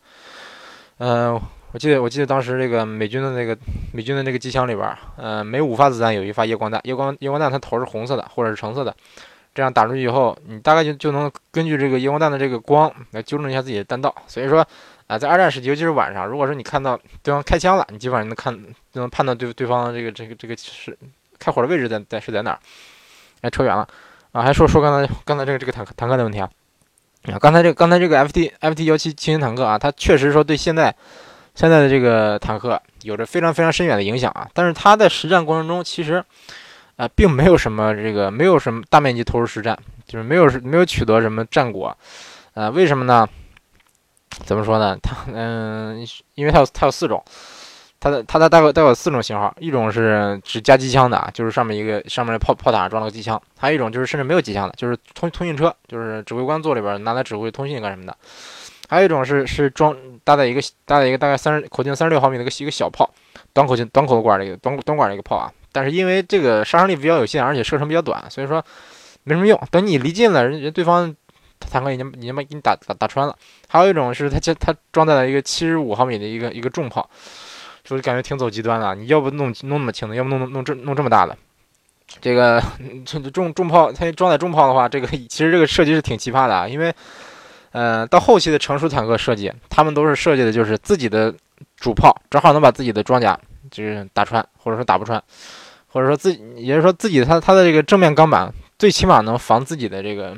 [0.99, 1.41] 嗯。
[1.73, 3.57] 我记得，我记得当时这个美军的那个
[3.93, 8.95] 美军的那个机枪里边，呃，每五发子弹有一发夜光弹，夜光夜光弹它头是红色的或者是橙色的，
[9.55, 14.13] 这样打出去以后，你大概就就能根据这个夜光弹的这个光来纠正一下自己的弹道。
[14.27, 14.67] 所以说，
[15.07, 18.53] 啊，在二战时期，尤其是晚上，如果说你看到对方开枪了，你基本上能看
[18.93, 20.99] 就能判断对对方这个这个这个是
[21.39, 22.59] 开火的位置在在是在哪儿。
[23.43, 23.87] 哎，扯远了
[24.33, 26.51] 啊，还说说刚才刚才这个这个坦克坦克的问题啊
[27.33, 30.95] 啊，刚才这个刚才这个 F T F T 幺七轻型坦克啊，它确实说对现在
[31.61, 36.25] 现在的这个坦克有着非常非常深远的影响啊，但是它在实战过程中其实
[36.97, 41.95] 啊并没有什么这个没有什么大面积投入实战，就是没有没有取得什么战果，
[42.55, 43.29] 呃，为什么呢？
[44.47, 44.97] 怎么说呢？
[45.03, 46.03] 它嗯，
[46.35, 47.23] 因为它有它有四种，
[48.01, 58.15] 它的它的大概带有四种型号，一种是只加机枪的，就是上面一个上面的炮炮塔装了个机枪；还有一种就是甚至没有机枪的，就是通通讯车，就是指挥官坐里边拿来指挥通信干什么的；
[58.91, 63.09] 还有一种是是装搭载一个搭载一个大概三十口径三十六毫米的一个一个小炮，
[63.53, 65.53] 短口径短口管的一个短短管的一个炮啊。
[65.71, 68.61] 但是因为这个杀伤力比较有限，而且射程比较短，所以说
[69.23, 69.57] 没什么用。
[69.71, 71.15] 等你离近了，人对方。
[71.71, 73.37] 坦克已经已经把你打打打穿了，
[73.69, 77.09] 还有一种是它它它装载了一个七十五毫米的一个一个重炮，
[77.85, 78.95] 所以感觉挺走极端的。
[78.95, 81.37] 你要不弄弄那么轻的，要不弄弄弄这弄这么大的，
[82.23, 82.63] 这个
[83.05, 86.67] 这 重重炮它装载重炮的话，这个 其实这个设计是挺奇葩的啊。
[86.67, 86.91] 因为
[87.73, 91.35] 呃到后期的成熟坦克设计，他们都是设计的就是自己的
[91.77, 93.39] 主炮正好能把自己的装甲
[93.71, 95.23] 就是打穿，或者说打不穿，
[95.89, 100.37] 或者说自己也就是说自己它它的这个正面钢板最起码能防自己的这个。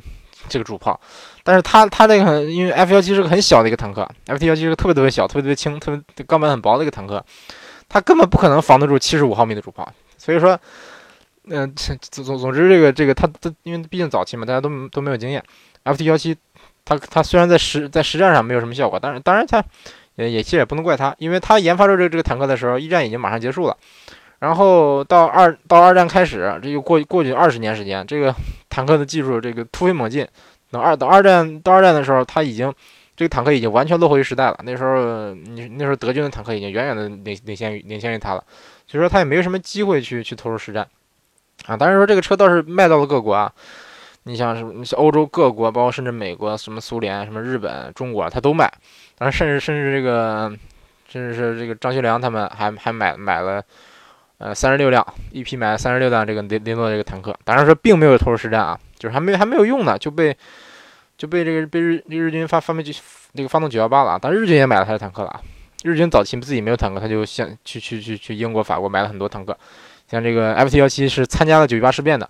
[0.49, 1.01] 这个主炮，
[1.45, 7.25] 但是它它这个因为 F 幺七是个很小的一个坦克，F T 幺七是个特别特别小、特别特别轻、特别钢板很薄的一个坦克，
[7.89, 9.89] 它根本不可能防得住七十五毫米的主炮。
[10.19, 10.59] 所以说，
[11.45, 15.41] 嗯，总总总之这个这个它它因为毕竟早期嘛，大家都都没有经验
[15.85, 16.37] ，F T 幺七
[16.85, 19.63] 它它虽然在实在实战上没有什么效果，但是当然它
[20.17, 23.77] 也也其实也不能怪它，因为它研发出这个这个坦克的时候，一战已经马上结束了。
[24.41, 28.35] 然后到二到二战开始，这又过过去二十年时间，这个
[28.69, 30.27] 坦克的技术这个突飞猛进。
[30.73, 32.73] 等二等二战到二战的时候，他已经
[33.15, 34.59] 这个坦克已经完全落后于时代了。
[34.65, 38.43] 那时候你那时候德军的坦克已经远远的领领先于领先于他了，
[38.87, 40.89] 所以说他也没有什么机会去去投入实战
[41.67, 41.77] 啊。
[41.77, 43.53] 当然说这个车倒是卖到了各国啊，
[44.25, 48.71] 你像什么像欧洲各国，包括甚至美国、什么苏联、什么日本、中国，他都卖。
[49.17, 50.53] 当然甚至甚至这个
[51.09, 53.63] 甚至是这个张学良他们还还买买了。
[54.39, 60.37] 呃，三十六辆，一批买了三十六辆这个林林诺这个坦克，当然说并没有投入实战啊，就是还没还没有用呢，就被
[61.17, 62.93] 就被这个被日日军发发明就
[63.35, 65.41] 那个发动九幺八了，但日军也买了他的坦克了。
[65.85, 69.57] 日军早期自己没有坦克，他就先去去去去英国、法国买了很多坦克，
[70.11, 72.29] 像这个 F T 幺七是参加了九一八事变的，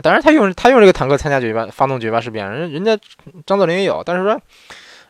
[0.00, 2.96] 当然他用他用这个坦克参加九一八发动九一八事变，人人家
[3.44, 4.40] 张作霖也有，但是说，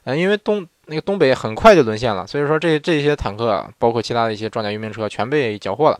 [0.04, 0.66] 呃，因为东。
[0.86, 5.98] 那个东北很快就沦陷了，所以说这这些坦克，包括其他的一些装甲运兵车，全被缴获了，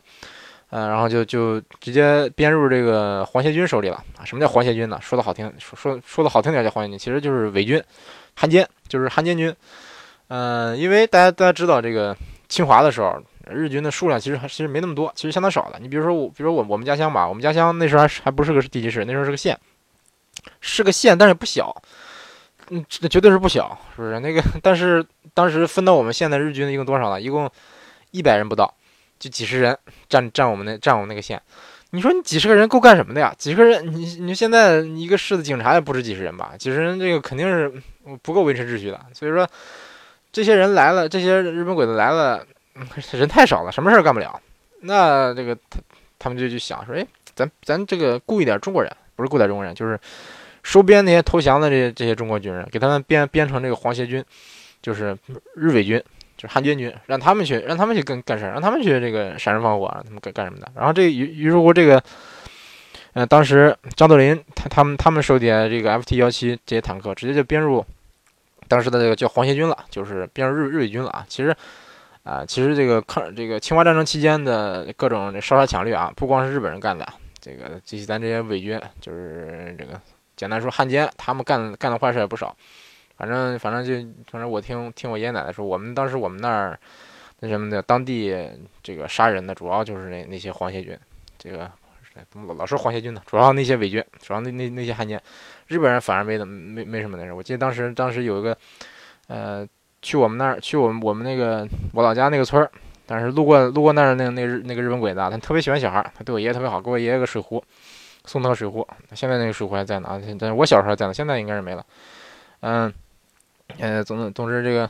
[0.71, 4.03] 嗯，然后就就直接编入这个皇协军手里了。
[4.25, 4.99] 什么叫皇协军呢？
[5.01, 7.81] 说的好听，说说说的好听点叫皇协军，其实就是伪军、
[8.35, 9.55] 汉奸，就是汉奸军。
[10.27, 12.15] 嗯，因为大家大家知道这个
[12.49, 13.17] 侵华的时候，
[13.49, 15.79] 日军的数量其实还其实没那么多，其实相当少的。
[15.79, 19.57] 你比如说我，比如说我我们家乡吧，我们家乡那时候还还不是个地级市，那时候是个县，
[20.61, 21.75] 是个县，但是不小。
[22.69, 24.19] 嗯，这绝对是不小，是不是？
[24.21, 27.19] 那个，但是当时分到我们县的日军一共多少呢？
[27.19, 27.51] 一共
[28.11, 28.73] 一百人不到，
[29.19, 29.77] 就几十人
[30.07, 31.41] 占占我们那占我们那个县。
[31.91, 33.35] 你说你几十个人够干什么的呀？
[33.37, 36.53] 几十个人，你你现在一个市的警察也不止几十人吧？
[36.57, 37.71] 几十人这个肯定是
[38.21, 38.99] 不够维持秩序的。
[39.13, 39.45] 所以说，
[40.31, 42.43] 这些人来了，这些日本鬼子来了，
[43.11, 44.39] 人太少了，什么事儿干不了。
[44.81, 45.79] 那这个他
[46.19, 47.05] 他们就去想说，哎，
[47.35, 49.99] 咱咱这个雇一点中国人，不是雇点中国人，就是。
[50.65, 54.23] 收编那些投降的这些这些中国军人，给他们编编成这个皇协军，
[54.81, 55.13] 就是
[55.55, 56.01] 日伪军，
[56.37, 60.71] 就是汉奸军，让他们去让他们去干干事，让他们去这个杀人放火，让他们干干什么的。
[60.73, 62.01] 然后这于于是乎这个，
[63.11, 67.85] 呃，当时张作霖他他们他们手底下这个 F T 幺七这些坦克，直接就编入
[68.69, 71.25] 当时的这个叫皇协军了，就是编入日日伪军了啊。
[71.27, 71.53] 其实
[72.23, 77.07] 啊，其实这个抗这个侵华战争期间的各种烧杀抢掠啊，不光是日本人干的，
[77.39, 79.99] 这个这些咱这些伪军就是这个。
[80.35, 82.53] 简单说，汉奸他们干干的坏事也不少，
[83.15, 83.93] 反正反正就
[84.31, 86.77] 反正我听听我爷爷奶奶说，我们当时我们那儿
[87.39, 88.35] 那什么的，当地
[88.81, 90.97] 这个杀人的主要就是那那些皇协军，
[91.37, 91.71] 这个
[92.47, 93.21] 老老说皇协军呢？
[93.27, 95.21] 主要那些伪军，主要那那那些汉奸，
[95.67, 97.31] 日本人反而没怎么没没什么那事。
[97.31, 98.57] 我记得当时当时有一个，
[99.27, 99.65] 呃，
[100.03, 102.69] 去我们那儿去我们我们那个我老家那个村儿，
[103.07, 107.63] 但是路过路过那儿那那日那个日本鬼子啊，他特别喜欢小孩，他对我爷爷特别好，给我爷爷个水壶。
[108.25, 111.85] 送他个水壶，现在那个水壶还在呢，但是我小时候还在呢，现在应该是没了。
[112.61, 112.93] 嗯，
[113.79, 114.89] 呃，总总之这个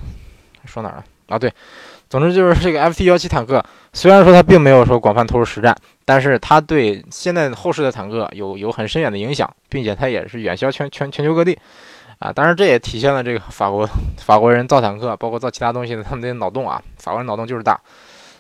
[0.65, 1.39] 说哪儿了啊？
[1.39, 1.51] 对，
[2.07, 11.57] 总之就是这个 F T 幺七坦克，虽然说它并没有说广泛投入实战，但是它对现在后世的坦克有有很深远的影响，并且它也是远销全全全球各地。
[12.23, 16.81] 啊，当然这也体现了这个法国法国人造坦克，包括造其他东西的他们的脑洞啊。
[16.95, 17.77] 法国人脑洞就是大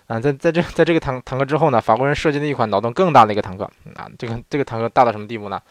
[0.07, 3.65] 啊，在在这在这个坦坦克之后呢，法国人设计了一款脑洞更大的一个坦克
[3.97, 4.07] 啊。
[4.17, 5.61] 这个这个坦克大到什么地步呢？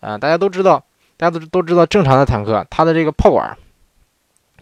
[0.00, 0.82] 啊，大家都知道，
[1.18, 3.54] 大家都都知道，正常的坦克它的这个炮管，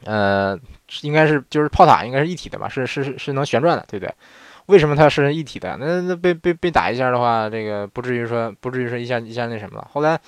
[0.03, 0.59] 呃，
[1.03, 2.69] 应该是就是炮塔应该是一体的吧？
[2.69, 4.13] 是是是是能旋转的，对不对？
[4.67, 5.77] 为什么它是一体的？
[5.79, 9.87] 那那被被被打一下的话，这个不至于说不至于说一下一下那什么了。
[9.93, 10.19] 后来。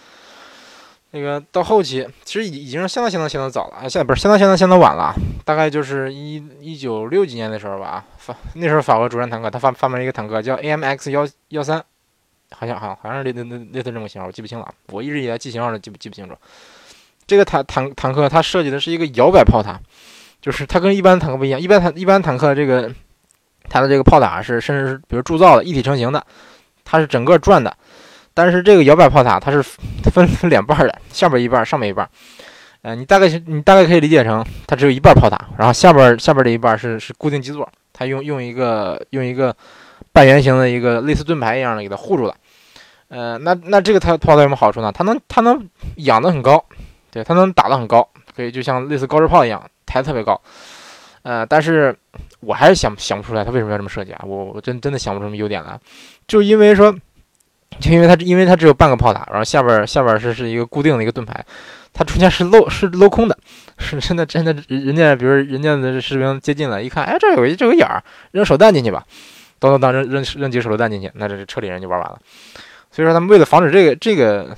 [1.15, 3.81] 那个到后期，其实已已经相当相当相当早了啊！
[3.83, 8.03] 现在不是相当相当相当晚了，大概就是一一九六几年的时候吧。
[8.17, 11.85] 法那时候法国主战坦克，他发发明了一个坦克叫 AMX 幺幺三，
[12.53, 14.75] 好像好像好像是类类类类似这种型号，我记不清了。
[14.89, 16.35] 我一直以来记型号都记不记不清楚。
[17.27, 19.79] 这个坦坦坦克它设计的是一个摇摆炮塔，
[20.41, 21.61] 就是它跟一般坦克不一样。
[21.61, 22.91] 一般坦一般坦克这个
[23.69, 26.27] 它的这个炮塔是甚至是比如铸造的一体成型的，
[26.85, 27.77] 它是整个转的。
[28.35, 32.09] 但是这个摇摆炮塔它是分两半的，下边一半，上面一半。
[32.83, 39.55] 呃，你大概你大概可以理解成它只有一半炮塔，然后下边下边这一半是是固定基座，它用用一个用一个
[40.13, 42.35] 半圆形的一个类似盾牌一样的给它护住了。
[43.07, 44.91] 呃，那那这个它炮塔有什么好处呢？
[44.91, 45.69] 它能它能
[45.99, 46.65] 仰得很高，
[47.11, 50.41] 对，它能打得很高，可以就像类似高射炮一样抬得特别高。
[51.23, 51.97] 呃，但是
[52.41, 54.25] 我还是想想不出来它为什么要这么设计啊！
[54.27, 55.79] 我我真真的想不出什么优点来，
[56.27, 56.93] 就因为说。
[57.81, 61.45] 就因为它，因为它只有半个炮塔，然后下边下边是是一个固定的一个盾牌，
[61.93, 63.37] 它中间是镂是镂空的，
[63.79, 64.55] 是真的真的。
[64.69, 69.05] 人家比如人家的士兵接近了，一看，哎，这有一这有眼儿，扔手弹进去吧，
[69.59, 72.19] 当当当扔扔扔几手榴弹进去，那这车里人就玩完了。
[72.91, 74.55] 所以说他们为了防止这个这个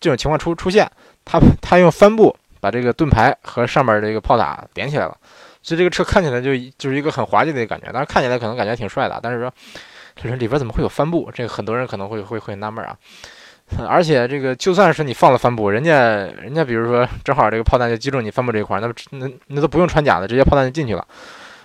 [0.00, 0.90] 这种情况出出现，
[1.24, 5.16] 他他用帆布把这个盾牌和上面这个炮塔连起来了，
[5.62, 9.52] 所以这个车看起来就就是一个很滑稽的感觉，当然看起来可能感觉挺帅的，但是说。
[10.16, 11.30] 就是里边怎么会有帆布？
[11.32, 12.96] 这个很多人可能会会会纳闷啊。
[13.88, 15.96] 而且这个就算是你放了帆布，人家
[16.42, 21.06] 人家比如说正好这个炮弹就击中你帆布这一块，那那那都不用穿甲的，直接炮弹就进去了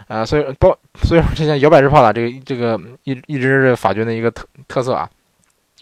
[0.08, 0.24] 啊。
[0.24, 5.10] 所以包所以说这些摇摆式炮塔，这个这个一一直是法军的一个特特色啊，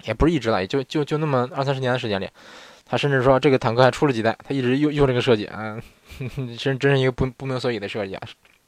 [0.06, 2.28] 也不是一直了，也就就就那么二三十年的时间里，
[2.86, 5.78] 他甚至说这个坦克还出了几代，他一直用用这个设计啊，
[6.58, 8.24] 真真是一个不不明所以的设计啊。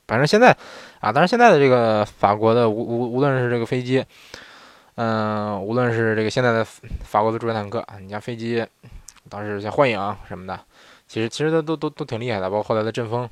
[0.08, 0.56] 反正现在，
[1.00, 4.04] 啊，但是现在的这个法国的无无无论是这个飞机，
[4.96, 6.66] 嗯，无论是这个现在的
[7.04, 8.66] 法国的主战坦克，你像飞机，
[9.30, 10.60] 当时像幻影什么的，
[11.08, 13.30] 其实其实都都都都挺厉害的，包括后来的阵风，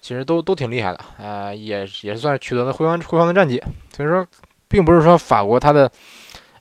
[0.00, 3.62] 其实都都挺厉害的，啊，也也算是取得了辉煌辉煌的战绩。
[3.92, 4.26] 所以说，
[4.68, 5.90] 并不是说法国它的。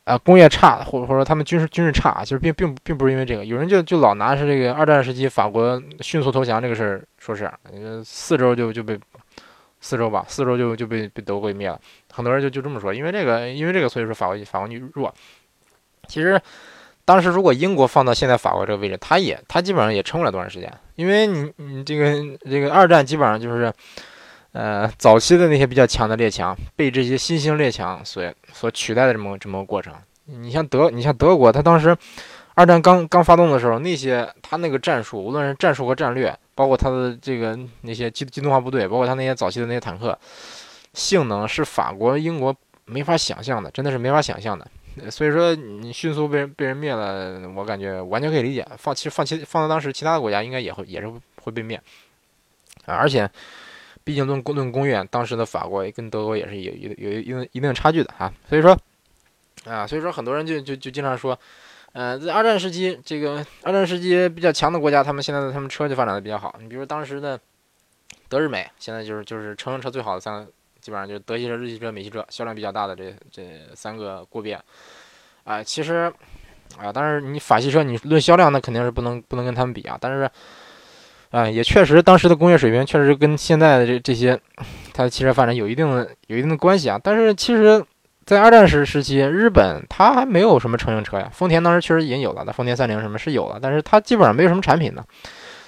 [0.05, 3.43] 啊，工业差，或或者说他们军事军事差，其实并并并不是因为这个。
[3.43, 7.51] 有人就就老拿是这个二战时期法国迅速投降这个事儿说事，
[8.03, 8.99] 四周就就被
[9.85, 11.79] 四周吧，四周就就被被德国给灭了。
[12.11, 15.13] 很多人就就这么说，因为这个，因为这个，所以说法国法国就弱。
[16.07, 16.41] 其实
[17.05, 23.71] 当时如果英国放到现在法国这个位置，他也他基本上也撑不了多长时间，因为你你这个这个二战基本上就是。
[24.57, 29.93] 呃，早期的那些比较强的列强被这些新兴列强所所取代的这么这么个过程。
[30.27, 31.93] 你像德，你像德国，他当时
[32.53, 40.17] 二战刚刚发动的时候，那些他那个战术，无论是战术和战略，包括他的这个那些机机动化部队，包括他那些早期的那些坦克，
[40.93, 44.67] 性能是法国、英国没法想象的，真的是没法想象的。
[45.11, 48.65] 所以说，你迅速被人被人灭了，我感觉完全可以理解。
[48.77, 51.79] 放其实放其放到当时，其他的国家应该也会也是会被灭
[52.85, 53.29] 啊，而且。
[54.03, 58.77] 毕竟论论工业，当时的法国跟德国也是有有有一定一定差距的哈，所以说，
[59.65, 61.35] 啊，所以说很多人就就就经常说，
[61.95, 66.53] 呃，在二战时期，这个二战时期比较强的国家，他们现在的他们车就发展的比较好。
[66.61, 67.39] 你比如当时的
[68.27, 74.59] 德日美，现在就是就是乘用车最好的三个，基本上就是德系车、日系车、美系车，销量比较大的这这三个国别，
[75.45, 76.11] 啊，其实
[76.77, 80.29] 啊，但是你法系车，你论销量，那肯定是不能不能跟他们比啊，但是。
[81.31, 84.39] 啊，也确实，当时的工业水平确实跟现在的这这些，
[84.93, 86.97] 它的汽车发展有一定的有一定的关系啊。
[87.03, 87.83] 但是其实，
[88.25, 91.29] 在二战时时期，日本它还没有什么乘用车呀。
[91.31, 95.03] 丰田当时确实已经有了，那丰田三菱什么是有了，但是它基本上没有什么产品呢，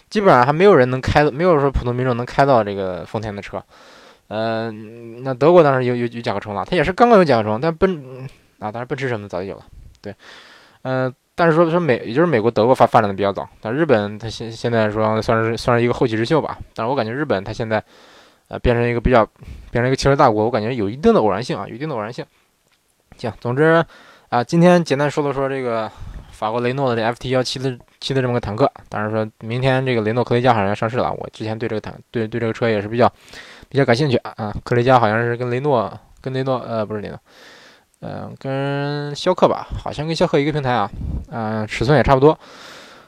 [0.10, 3.64] 基本上还没有人能开，没有说普通民众能开到这个丰田的车。
[4.28, 8.28] 呃，那德国当时有有有甲壳虫了，它也是刚刚有甲壳虫，但奔
[8.60, 9.66] 啊，当然奔驰什么早就有了，
[10.02, 10.16] 对，
[10.82, 11.14] 嗯。
[11.40, 16.58] 但是说说美，也就是美国、德国发发展的比较早，但日本它现现在说算是算是一个后起之秀吧。
[16.74, 17.84] 但是我感觉日本它现在，
[18.48, 19.24] 呃，变成一个比较
[19.70, 22.26] 变成一个汽车大国，我感觉有一定的偶然性啊，有一定的偶然性。
[23.18, 23.84] 行，总之
[24.30, 25.92] 啊，今天简单说了说这个
[26.32, 28.72] 法国雷诺的这 FT 幺七的七的这么个坦克。
[28.90, 33.12] 当然说明天这个雷诺科雷嘉好像要上市了，我之前对这个坦对对这个车也是比较
[33.70, 34.54] 比较感兴趣啊。
[34.64, 35.92] 科雷嘉好像是跟雷诺
[36.22, 37.20] 跟雷诺呃不是雷诺。
[38.00, 40.88] 嗯，跟逍客吧，好像跟逍客一个平台啊，
[41.32, 42.38] 嗯，尺寸也差不多，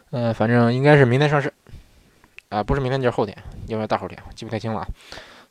[0.10, 1.53] 嗯，反正应该是明天上市。
[2.49, 3.38] 啊，不是明天就是后天，
[3.68, 4.84] 因为大后天，记不太清了。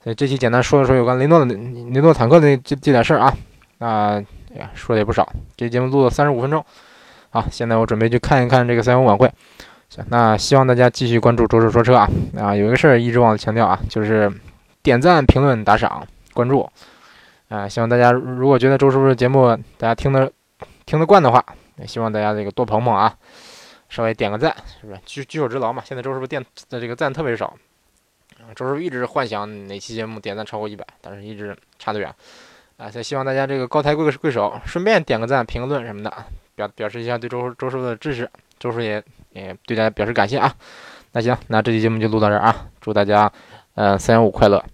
[0.03, 3.33] 所以这期简单说一说有关雷诺的雷诺坦克的这这点事儿啊。
[3.79, 5.31] 啊，对呀，说的也不少。
[5.57, 6.65] 这节目录了三十五分钟。
[7.31, 9.31] 好，现在我准备去看一看这个赛欧晚会。
[9.91, 12.09] 行，那希望大家继续关注周叔说车啊。
[12.37, 14.33] 啊，有一个事儿一直忘了强调啊，就是
[14.83, 16.67] 点赞、评论、打赏、关注。
[17.49, 20.33] 啊，希望大家如果觉得周叔的节目大家听得
[20.87, 21.45] 听得惯的话，
[21.77, 23.15] 也希望大家这个多捧捧啊，
[23.89, 25.01] 稍微点个赞，是不是？
[25.05, 25.83] 举举手之劳嘛。
[25.85, 27.55] 现在周师傅点的这个赞特别少。
[28.55, 32.15] 周师傅一直幻想哪期节目点赞超过一百，但是一直差得远。
[32.79, 36.11] 啊，所以希望大家这个高抬贵贵手，顺便点个赞、评个论什么的，
[36.55, 38.31] 表表示一下对周周叔的支持。
[38.59, 39.03] 周叔也
[39.33, 40.55] 也对大家表示感谢啊。
[41.13, 43.31] 那行，那这期节目就录到这儿啊，祝大家
[43.75, 44.65] 呃三幺五快乐。